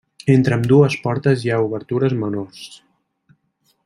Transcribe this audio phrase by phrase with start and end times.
[0.35, 2.65] Entre ambdues portes hi ha obertures menors.